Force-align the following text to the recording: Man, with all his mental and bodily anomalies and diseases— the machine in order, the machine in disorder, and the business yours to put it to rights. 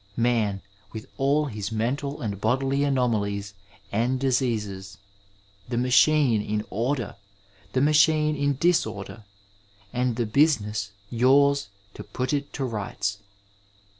Man, 0.17 0.63
with 0.93 1.05
all 1.17 1.45
his 1.45 1.71
mental 1.71 2.21
and 2.21 2.41
bodily 2.41 2.83
anomalies 2.83 3.53
and 3.91 4.19
diseases— 4.19 4.97
the 5.69 5.77
machine 5.77 6.41
in 6.41 6.65
order, 6.71 7.15
the 7.73 7.81
machine 7.81 8.35
in 8.35 8.55
disorder, 8.55 9.25
and 9.93 10.15
the 10.15 10.25
business 10.25 10.89
yours 11.11 11.67
to 11.93 12.03
put 12.03 12.33
it 12.33 12.51
to 12.53 12.65
rights. 12.65 13.19